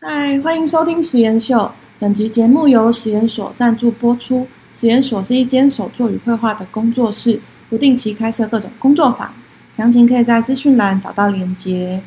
[0.00, 1.68] 嗨，欢迎收听实验秀。
[1.98, 4.46] 本集节目由实验所赞助播出。
[4.72, 9.34] 实验所是一间手作与绘画的工作室，不定期开设各种工作坊，
[9.76, 12.00] 详情可以在资讯栏找到连接。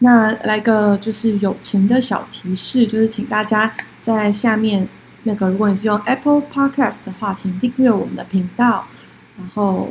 [0.00, 3.72] 那来个就是友情的小提示，就是请大家
[4.02, 4.86] 在下面
[5.22, 8.84] 那个，如果你是用 Apple Podcast 的话，请订阅我们的频道。
[9.38, 9.88] 然后，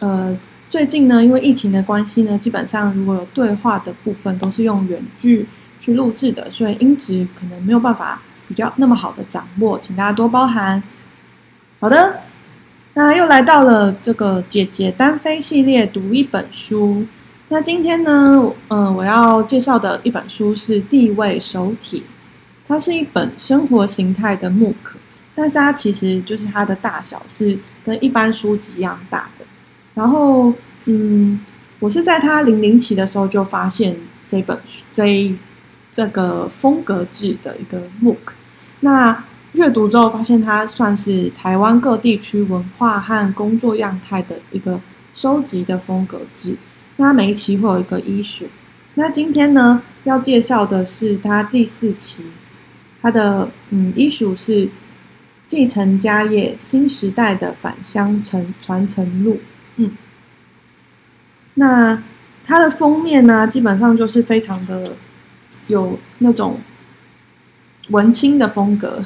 [0.00, 0.36] 呃，
[0.68, 5.46] 最近呢，因为疫情的关系呢，基本上如果有对话的部分都是用远距
[5.80, 10.82] 去录制的，所以音质可能没有办法比较那么好的掌握，请大家多包涵。
[11.80, 12.20] 好的，
[12.92, 17.06] 那又来到了这个姐姐单飞系列读一本书。
[17.48, 21.98] 那今天呢，嗯、我要介绍的一本书是《地位手帖》，
[22.68, 24.98] 它是一本生活形态的木刻
[25.34, 29.44] 但是它其实就是它的大小是跟一般书籍一样大的。
[29.94, 30.52] 然后，
[30.84, 31.40] 嗯，
[31.78, 33.96] 我是在它零零期的时候就发现
[34.28, 35.34] 这本书这。
[35.92, 38.16] 这个风格志的一个 MOOC，
[38.78, 44.80] 那阅读之后发现它算是台湾各地区文化和工作样态的一个
[45.14, 46.54] 收集的风格志。
[46.96, 48.46] 那每一期会有一个衣属。
[48.94, 52.22] 那今天呢要介绍的是它第四期，
[53.02, 54.68] 它的嗯衣属是
[55.48, 59.40] 继承家业新时代的返乡承传承录。
[59.74, 59.90] 嗯，
[61.54, 62.00] 那
[62.46, 64.84] 它的封面呢基本上就是非常的。
[65.70, 66.58] 有那种
[67.88, 69.02] 文青的风格，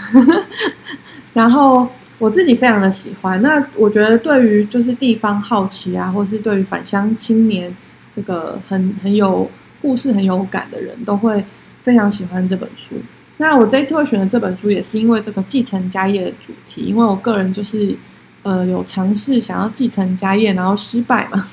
[1.32, 3.40] 然后我自己非常的喜欢。
[3.40, 7.74] 那我觉得对于就是地方好奇啊，或是对于返乡青年
[8.16, 9.48] 这个很很有
[9.80, 11.44] 故事、很有感的人，都会
[11.82, 12.96] 非常喜欢这本书。
[13.36, 17.96] 那我这次会选的这本书，也是因为这个继承家业的主题，因为我个人就是
[18.42, 21.44] 呃有尝试想要继承家业，然后失败嘛。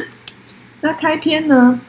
[0.80, 1.80] 那开篇呢？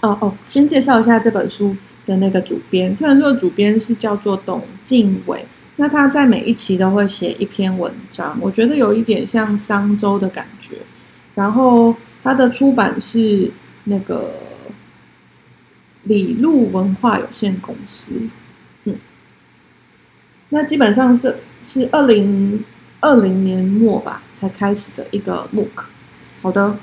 [0.00, 1.74] 哦哦，先介绍一下这本书。
[2.06, 5.44] 的那个主编，这本书的主编是叫做董靖伟。
[5.76, 10.76] 那他在每一期都会写一篇文章，我觉得有一点像商周的感觉。
[11.34, 13.50] 然后他的出版是
[13.84, 14.34] 那个
[16.04, 18.12] 李路文化有限公司。
[18.84, 18.96] 嗯，
[20.50, 22.62] 那基本上是是二零
[23.00, 25.84] 二零年末吧才开始的一个 MOOC。
[26.42, 26.76] 好的，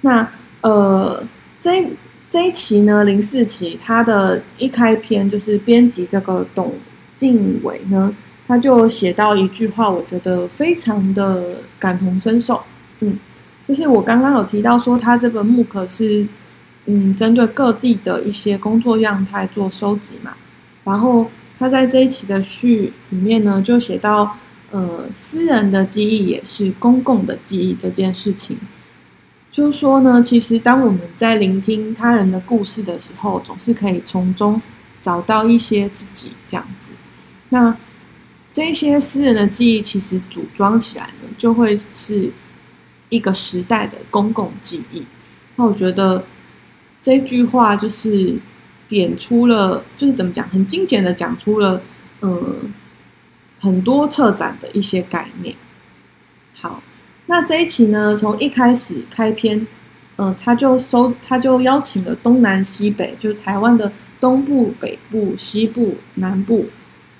[0.00, 0.28] 那
[0.62, 1.22] 呃
[1.60, 1.86] 这。
[2.32, 6.72] 这一期呢，零四期，他的一开篇就是编辑这个董
[7.14, 8.10] 靖伟呢，
[8.48, 12.58] 他就写到一句话，我觉得非常的感同身受。
[13.00, 13.18] 嗯，
[13.68, 16.26] 就是我刚刚有提到说，他这个 MOOC 是
[16.86, 20.32] 嗯针对各地的一些工作样态做收集嘛，
[20.84, 24.38] 然后他在这一期的序里面呢，就写到
[24.70, 28.56] 呃，私人的记忆也是公共的记忆这件事情。
[29.52, 34.60] 就是说呢，其实当我们在聆听他人的故事的时候，总是可以从中
[35.02, 36.92] 找到一些自己这样子。
[37.50, 37.76] 那
[38.54, 42.30] 这些私人的记忆，其实组装起来呢，就会是
[43.10, 45.02] 一个时代的公共记忆。
[45.56, 46.24] 那我觉得
[47.02, 48.38] 这句话就是
[48.88, 51.82] 点出了，就是怎么讲，很精简的讲出了，
[52.20, 52.56] 呃，
[53.60, 55.54] 很多策展的一些概念。
[57.26, 59.64] 那这一期呢，从一开始开篇，
[60.16, 63.90] 嗯、他就收，他就邀请了东南西北，就是台湾的
[64.20, 66.66] 东部、北部、西部、南部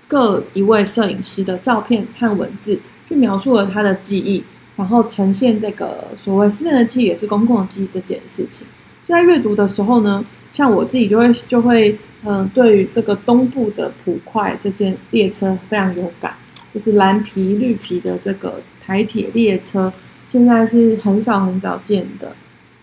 [0.08, 4.42] 各一位摄影师的照片和文字，去描述了他的记忆，
[4.76, 8.66] 然后呈现这个所谓私人的记忆也是公共的记忆这件事情。
[9.06, 16.34] 就在阅读的时候呢，像我自己就会就会，嗯、对于这个东部的普快这件列车非常有感，
[16.74, 18.60] 就是蓝皮绿皮的这个。
[18.84, 19.92] 台铁列车
[20.30, 22.32] 现在是很少很少见的，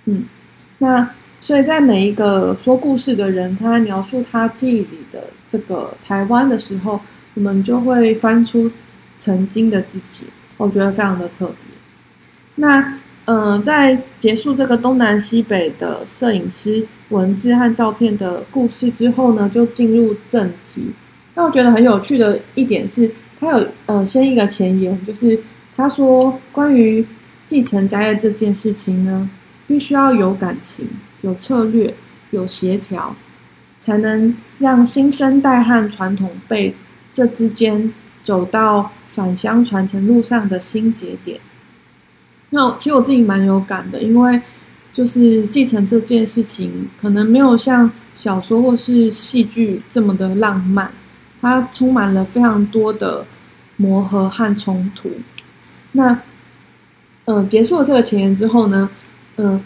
[0.05, 0.23] 嗯，
[0.77, 1.09] 那
[1.41, 6.99] 所以在每一个说故事的人，他描述他记忆里的这个台湾的时候，
[7.33, 8.69] 我们就会翻出
[9.17, 10.23] 曾经的自己，
[10.57, 11.55] 我觉得非常的特别。
[12.55, 20.83] 那、呃，在结束这个东南西北的摄影师文字和照片的故事之后呢，就进入正题。
[21.33, 23.09] 那我觉得很有趣的一点是，
[23.39, 25.39] 他有呃先一个前言，就是。
[25.79, 27.05] 他说：“关于
[27.45, 29.29] 继承家业这件事情呢，
[29.65, 30.85] 必须要有感情、
[31.21, 31.95] 有策略、
[32.31, 33.15] 有协调，
[33.79, 36.75] 才能让新生代和传统辈
[37.13, 37.93] 这之间
[38.25, 41.39] 走到返乡传承路上的新节点。”
[42.51, 44.41] 那其实我自己蛮有感的，因为
[44.91, 50.91] 就是继承这件事情，可能没有像小说或是戏剧这么的浪漫，
[51.39, 53.25] 它充满了非常多的
[53.77, 55.09] 磨合和冲突。
[55.93, 56.21] 那，
[57.25, 58.89] 嗯、结束了这个前言之后呢，
[59.37, 59.59] 嗯、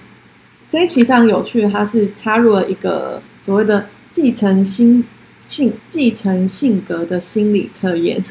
[0.67, 5.03] 这一期非常有趣，它是插入了一个所谓的继承心
[5.47, 8.23] 性继承性格的心理测验。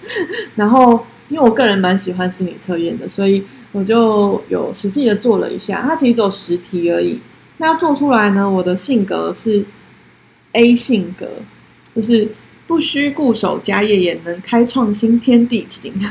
[0.56, 3.42] 然后，因为我个人蛮喜欢心理测验的，所以
[3.72, 5.82] 我就有实际的做了一下。
[5.82, 7.18] 它其实只有十题而已。
[7.58, 9.64] 那做出来呢，我的性格是
[10.52, 11.26] A 性格，
[11.94, 12.28] 就是
[12.66, 15.92] 不需固守家业，也能开创新天地型。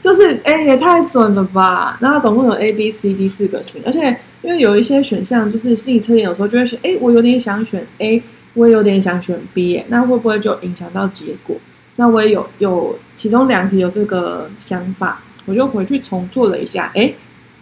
[0.00, 1.98] 就是哎，也太准了吧！
[2.00, 8.22] 然后总共有 A、B、C、D 四个型，而且因为有一些选项，就是心理测验有时候就会选，哎，我有点想选 A，
[8.54, 11.56] 我也有点想选 B，那会不会就影响到结果？
[11.96, 17.12] 那我也有有其中两题有这个想法，我就回去重做了一下，哎，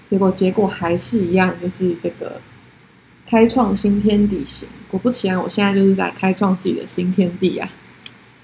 [0.09, 2.41] 结果结果还是一样，就是这个
[3.29, 4.69] 开创新天地型。
[4.91, 7.69] 果不其然，我现在就是在开创自己的新天地啊！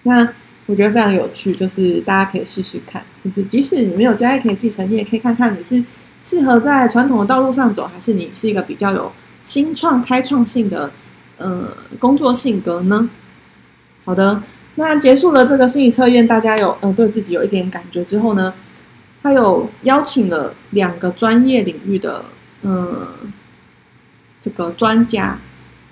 [0.03, 0.29] 那。
[0.67, 5.83] 我觉得非常有趣，就是大家可以试试看，就是即使你没有家业可以继承，你也可以看看你是
[6.23, 9.11] 适合在传统的道路上走，还是你是一个比较有
[9.43, 10.91] 新创、开创性的
[11.39, 11.69] 呃
[11.99, 13.09] 工作性格呢？
[14.05, 14.43] 好的，
[14.75, 18.53] 那结束了这个心理测验，大家有呃对自己有一点感觉之后呢，
[19.23, 22.25] 他有邀请了两个专业领域的
[22.61, 23.09] 呃
[24.41, 25.39] 这个专家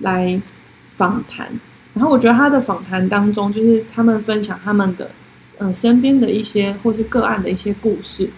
[0.00, 0.38] 来
[0.98, 1.48] 访谈。
[1.94, 5.10] 然后我觉得他的访谈当中，就是他们分享他们的，
[5.62, 8.28] 呃，身边的一些或是个案的一些故事，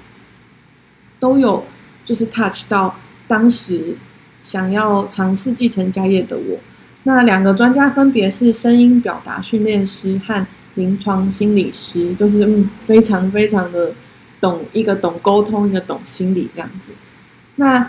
[1.18, 1.64] 都有
[2.04, 2.94] 就是 touch 到
[3.26, 3.96] 当时
[4.42, 6.58] 想要尝试继承家业的我。
[7.04, 13.92] 那两个专家分别是声音表达训练师和临床心理师，就是嗯，非常非常的
[14.38, 16.92] 懂，一个懂沟通，一个懂心理这样子。
[17.56, 17.88] 那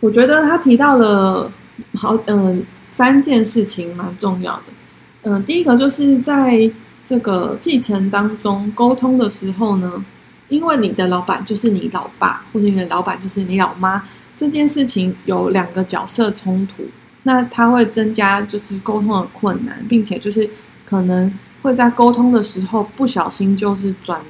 [0.00, 1.50] 我觉得他提到了
[1.94, 4.64] 好，嗯、三件事情蛮重要的。
[5.22, 6.70] 嗯，第一个就是在
[7.06, 10.04] 这个继承当中沟通的时候呢，
[10.48, 14.02] 因为你的老板就是你老爸，或者你的老板就是你老妈，
[14.36, 16.84] 这件事情有两个角色冲突，
[17.22, 20.50] 那它会增加就是沟通的困难，并且就是
[20.84, 21.32] 可能
[21.62, 24.20] 会在沟通的时候不小心就是转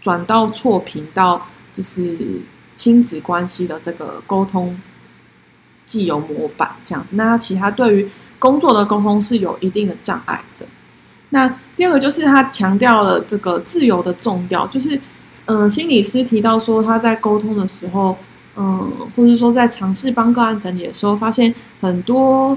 [0.00, 1.46] 转到错频道，
[1.76, 2.16] 就是
[2.76, 4.80] 亲子关系的这个沟通
[5.84, 7.16] 既有模板这样子。
[7.16, 8.08] 那其他对于
[8.38, 10.66] 工作的沟通是有一定的障碍的。
[11.34, 14.98] 那第二个就是他强调了这个自由的重要，就是，
[15.46, 18.16] 嗯、心理师提到说他在沟通的时候，
[18.56, 22.56] 嗯、或者说在尝试帮个案整理的时候，发现很多，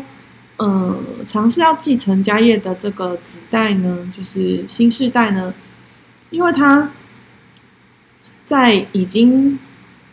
[0.59, 0.95] 嗯、
[1.25, 5.51] 尝试要继承家业的这个子代呢，就是新世代呢，
[6.29, 6.91] 因为他
[8.45, 9.57] 在已经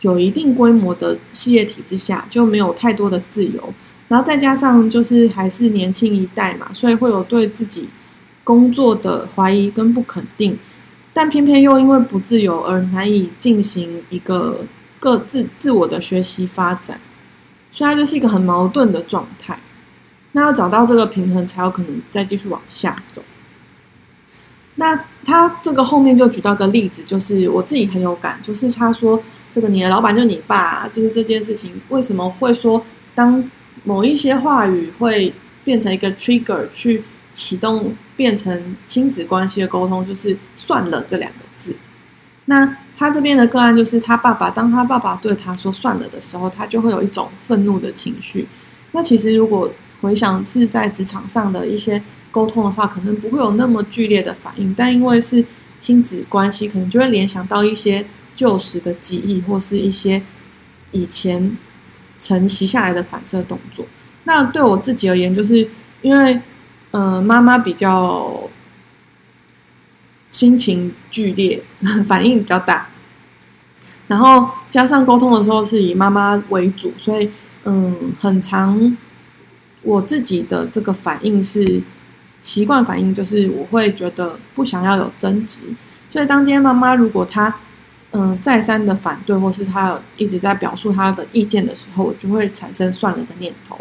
[0.01, 3.71] 有一定规模的事业体制下，就没有太多的自由。
[4.07, 7.87] 然后再加上就是还是年轻一代嘛，所以会有对自己
[8.45, 10.57] 工作的怀疑跟不肯定，
[11.13, 14.61] 但偏偏又因为不自由而难以进行一个
[15.01, 16.97] 各自自我的学习发展，
[17.73, 19.59] 所以它就是一个很矛盾的状态。
[20.31, 23.21] 那要找到这个平衡，才有可能再继续往下走。
[24.75, 29.21] 那他这个后面就举到个例子，就是我自己很有感，就是他说
[29.51, 32.81] 这个你的老板就是你爸，就是这件事情为什么会说
[33.13, 33.43] 当。
[33.87, 35.31] 某一些话语会
[35.63, 37.03] 变成一个 trigger 去
[37.35, 41.75] 启动变成亲子关系的沟通，就是算了这两个字。
[42.45, 48.47] 那他这边的个案就是他爸爸，当他爸爸对他说算了的时候，他就会有一种愤怒的情绪。
[48.93, 49.71] 那其实如果
[50.01, 52.01] 回想是在职场上的一些
[52.31, 55.45] 沟通的话，可能不会有那么剧烈的反应，但因为是
[55.79, 60.21] 亲子关系，可能就会联想到一些旧时的记忆，或是一些
[60.91, 61.55] 以前。
[62.17, 63.85] 承袭下来的反射动作，
[64.23, 65.67] 那对我自己而言，就是
[66.01, 66.39] 因为，
[66.95, 68.49] 呃，妈妈比较
[70.29, 71.61] 心情剧烈，
[72.07, 72.87] 反应比较大，
[74.07, 77.29] 然后加上沟通的时候是以妈妈为主，所以，
[77.65, 78.95] 嗯，很常
[79.81, 81.81] 我自己的这个反应是
[82.41, 85.59] 习惯反应，就是我会觉得不想要有争执，
[86.09, 87.53] 所以当今天妈妈如果她。
[88.17, 93.77] 嗯，再三的反对，或是她一直在表述她的意见的时候，我就会产生算了的念头，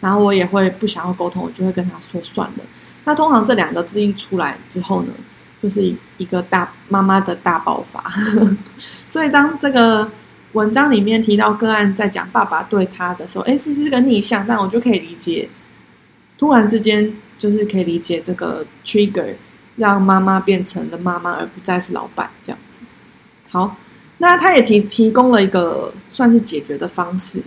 [0.00, 2.64] 然后我也会不想要沟通，我就会跟他说算了。
[3.04, 5.12] 那通常这两个字一出来之后呢，
[5.62, 8.04] 就是一个大妈妈的大爆发。
[9.08, 10.10] 所以当这个
[10.52, 15.48] 文章里面提到个案在讲爸爸对他的时候，哎，是是个逆向，但我就可以理解，
[16.36, 19.34] 突然之间就是可以理解这个 trigger
[19.76, 22.82] 让妈妈变成了妈妈，而不再是老板这样子。
[23.48, 23.76] 好，
[24.18, 27.42] 那他也提提供了一个算是解决的方式，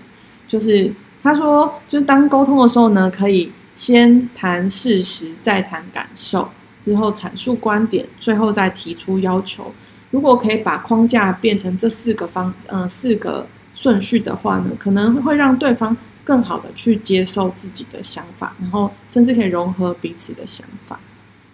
[0.48, 0.92] 就是
[1.24, 6.50] 他说，就是当沟通的时候呢，可以先谈事实，再谈感受，
[6.84, 9.72] 之后阐述观点，最后再提出要求。
[10.10, 21.00] 如果可以把框架变成这四个方，呃，四个顺序的话呢，可能会让对方更好的去接受自己的想法，然后甚至可以融合彼此的想法。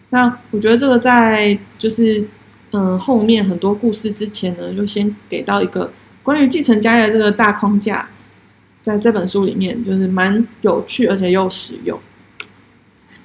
[0.10, 2.22] 那我觉得这个在就是
[2.72, 5.92] 嗯、呃、后面很多故事之前呢，就先给到一个
[6.24, 8.08] 关于继承家业的这个大框架，
[8.88, 12.00] 在这本书里面就是蛮有趣而且又实用。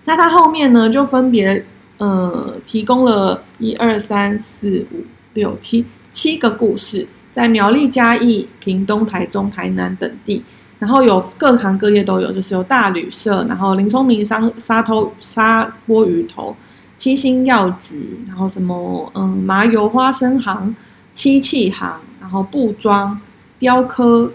[0.04, 1.64] 那它后面呢，就分别
[1.98, 5.04] 呃提供了一二三四五
[5.34, 10.42] 六七七个故事，在苗栗、嘉义、屏东、台中、台南等地。
[10.80, 16.56] 然后有各行各业都有，就是有大旅社，然后林聪明沙沙头砂锅鱼头，
[16.96, 20.74] 七星药局，然后什么嗯麻油花生行、
[21.14, 23.16] 漆器行，然后布庄、
[23.60, 24.32] 雕刻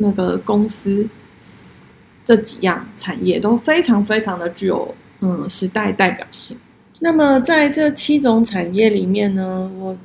[0.00, 1.08] 那个公司，
[2.24, 6.56] 这几样产业都非常非常的具有嗯时代代表性。
[6.98, 9.96] 那么在这七种产业里面呢，我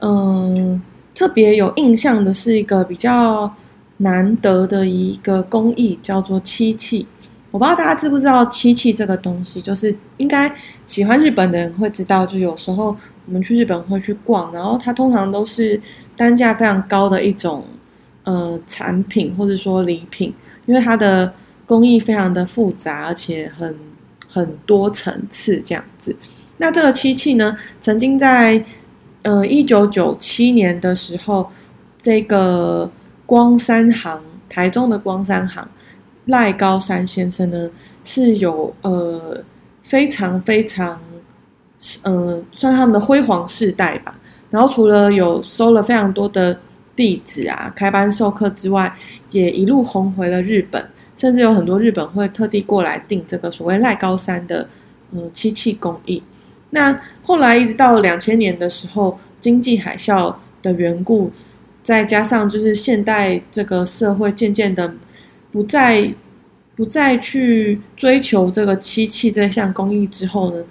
[0.00, 0.82] 嗯
[1.14, 3.54] 特别有印象的是一个比较。
[4.02, 7.06] 难得的一个工艺叫做漆器，
[7.50, 10.50] 我不知道大家知不知道漆器这个东西，就是应该
[10.86, 15.78] 喜欢日本的人会知道，就有时候我们去日本会去逛，然后它通常都是
[16.16, 17.62] 单价非常高的一种
[18.30, 20.32] 呃产品或者说礼品，
[20.66, 21.32] 因为它的
[21.66, 23.74] 工艺非常的复杂，而且很
[24.28, 26.14] 很多层次这样子。
[26.58, 28.64] 那这个漆器呢，曾经在
[29.22, 31.50] 呃一九九七年的时候，
[31.98, 32.90] 这个。
[33.30, 35.64] 光山行，台中的光山行，
[36.24, 37.70] 赖高山先生呢
[38.02, 39.38] 是有呃
[39.84, 40.98] 非常非常
[42.02, 44.12] 呃算他们的辉煌世代吧。
[44.50, 46.58] 然后除了有收了非常多的
[47.00, 48.94] 弟子啊，开班授课之外，
[49.30, 54.68] 也一路红回了日本，甚至有很多日本会特地过来订这个所谓赖高山的
[55.12, 56.22] 嗯漆器工艺。
[56.72, 61.32] 那后来一直到两千年的时候，经济海啸的缘故。
[61.82, 64.94] 再加上就是现代这个社会渐渐的
[65.50, 66.12] 不再
[66.76, 70.62] 不再去追求这个漆器这项工艺之后呢，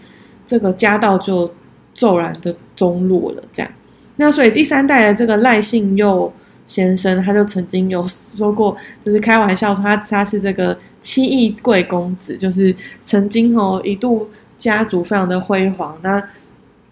[0.45, 1.51] 这个家道就
[1.95, 3.43] 骤然的中落了。
[3.51, 3.71] 这样，
[4.19, 6.31] 那所以第三代的这个赖信佑
[6.67, 16.21] 先生，他就曾经有说过，就是开玩笑说他他是这个七亿贵公子，就是曾经哦一度家族非常的辉煌，那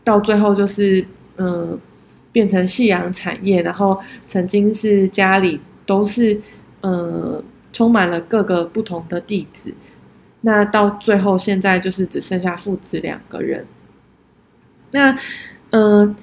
[0.04, 1.06] 到最后就是
[1.38, 1.80] 嗯。
[2.30, 6.40] 变成夕阳产业，然后曾经是家里都是
[6.82, 7.44] 呃
[7.74, 9.74] 充满了各个不同的弟子，
[10.42, 13.66] 那到最后现在就是只剩下父子两个人。
[14.92, 15.18] 那
[15.72, 16.16] 呃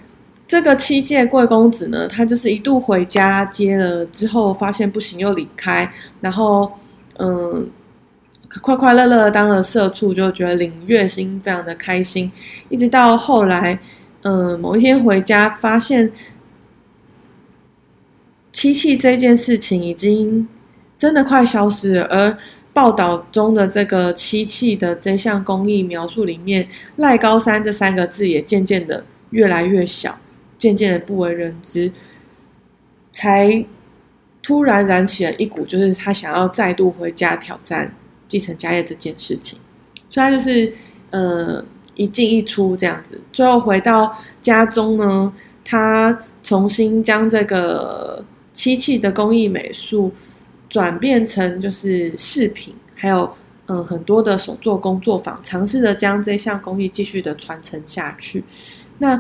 [0.47, 6.73] 这个七届贵公子呢，他就是一度回家接了之后，发现不行又离开，然后
[7.19, 7.69] 嗯、
[8.61, 12.31] 快快乐乐当了社畜，就觉得领月薪非常的开心，
[12.69, 13.79] 一直到后来。
[14.27, 16.11] 嗯，某一天回家发现
[18.51, 20.49] 漆器这件事情已经
[20.97, 22.39] 真的快消失了，而
[22.73, 30.19] 报道中的这个漆器的这项工艺描述里面，赖高山这三个字也渐渐的越来越小，
[30.59, 31.93] 渐渐的不为人知，
[33.13, 33.65] 才
[34.43, 37.95] 突然燃起了一股，就是他想要再度回家挑战
[38.29, 39.59] 继承家业这件事情，
[40.09, 40.73] 所以他就是
[41.11, 41.65] 呃。
[41.97, 45.33] 一进一出这样子，最后回到家中呢，
[45.65, 50.13] 他重新将这个漆器的工艺美术
[50.69, 53.33] 转变成就是饰品，还有
[53.67, 58.43] 嗯很多的手作工作坊，尝试着将这项工艺继续的传承下去。
[58.99, 59.17] 那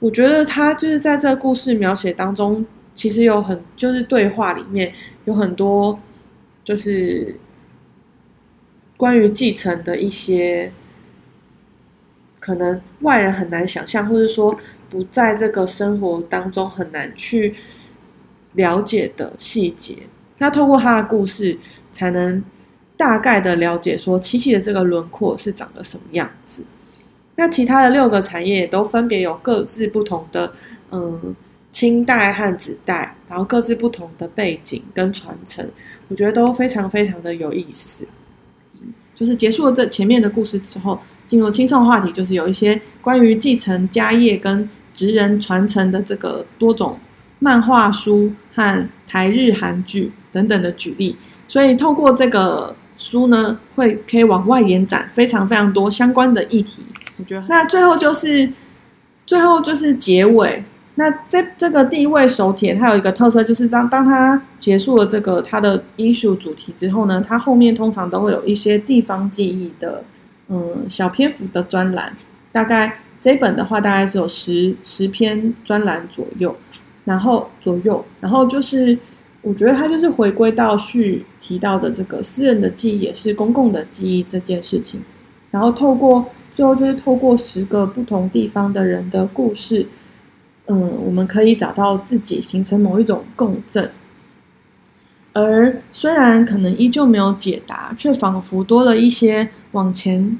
[0.00, 2.64] 我觉得他就是在这个故事描写当中，
[2.94, 4.92] 其实有很就是对话里面
[5.24, 5.98] 有很多
[6.64, 7.36] 就是
[8.96, 10.72] 关于继承的一些。
[12.40, 14.56] 可能外人很难想象，或者说
[14.88, 17.52] 不在这个生活当中很难去
[18.52, 19.98] 了解的细节，
[20.38, 21.58] 那透过他的故事，
[21.92, 22.42] 才能
[22.96, 26.64] 大概的了解说七七的这个轮廓是长得什么样子。
[27.38, 30.52] 那其他的六个产业也都分别有各自不同的
[30.90, 31.34] 嗯
[31.72, 35.66] 清代和子代，然后各自不同的背景跟传承，
[36.08, 38.06] 我觉得都非常非常的有意思。
[39.14, 41.00] 就是结束了这前面的故事之后。
[41.28, 46.98] 进入轻创话题，就是有一些关于继承家业跟职人传承的这个多种
[47.38, 51.14] 漫画书和台日韩剧等等的举例，
[51.46, 56.80] 所以透过这个书呢，会可以往外延展非常非常多相关的议题。
[57.48, 58.50] 那最后就是
[59.26, 60.62] 最后就是结尾。
[60.94, 70.02] 那这这个第一位手帖，它有一个特色，就是当当它结束了这个它的 issue 主题之后呢，它后面通常都会有一些地方记忆的。
[70.50, 72.16] 嗯，小篇幅的专栏，
[72.50, 76.56] 大概这本的话，大概是有十十篇专栏左右，
[77.04, 78.98] 然后左右，然后就是
[79.42, 84.98] 我觉得它就是回归到序提到的这个私人的记忆也是公共的记忆这件事情，
[85.50, 86.24] 然后透过
[86.58, 89.86] 最后就是透过十个不同地方的人的故事，
[90.66, 93.88] 嗯，我们可以找到自己，形成某一种共振。
[95.32, 100.36] 而虽然可能依旧没有解答，却仿佛多了一些往前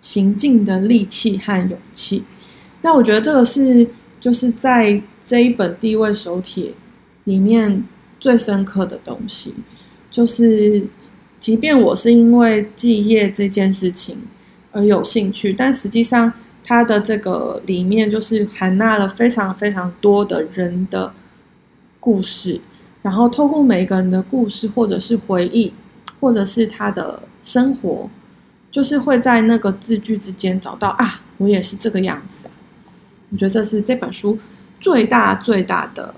[0.00, 2.24] 行进的力气和勇气。
[2.80, 3.86] 那我觉得这个是
[4.20, 6.72] 就是在这一本地位手帖
[7.22, 7.84] 里面
[8.18, 9.54] 最深刻的东西，
[10.10, 10.82] 就是
[11.38, 14.16] 即便我是因为继业这件事情
[14.72, 16.32] 而有兴趣，但实际上
[16.64, 21.12] 它的这个里面就是含纳了非常非常多的人的
[22.00, 22.60] 故事。
[23.02, 25.72] 然后透过每一个人的故事，或者是回忆，
[26.20, 28.08] 或者是他的生活，
[28.70, 32.54] 就是会在那个字句之间找到啊，我也是这个样子啊。
[33.30, 34.38] 我觉得这是这本书
[34.78, 36.14] 最大最大的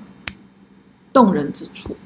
[1.11, 1.97] 动人之处。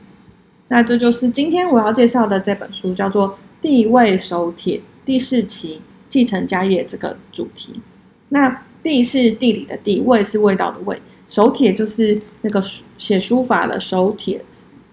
[0.69, 7.81] 那这就是今天我要介绍的这本书，叫做《地位手帖》第四期继承家业这个主题。
[8.29, 12.63] 那地是地理的地，味是味道的味，手帖就是那个
[12.97, 14.45] 写书法的手帖。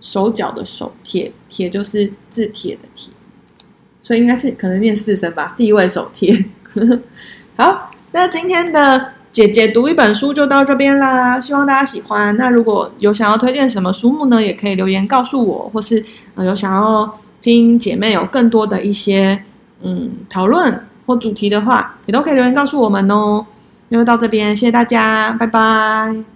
[0.01, 3.11] 手脚的手，帖帖就是字帖的帖，
[4.03, 5.55] 所以应该是可能念四声吧。
[5.57, 6.45] 地位手帖，
[7.57, 12.37] 好，那今天的姐姐读一本书就到这边啦，希望大家喜欢。
[12.37, 16.03] 那如果有想要推荐什么书目呢，也可以留言告诉我，或是
[16.37, 19.43] 有想要听姐妹有更多的一些
[19.79, 23.45] 嗯讨论或主题的话，也都可以留言告诉我们哦。
[23.89, 26.34] 因为到这边，谢谢大家，拜拜。